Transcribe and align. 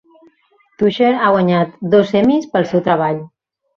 Toucher 0.79 1.11
ha 1.25 1.29
guanyat 1.35 1.77
dos 1.93 2.15
Emmys 2.23 2.49
pel 2.57 2.67
seu 2.73 2.87
treball. 2.89 3.25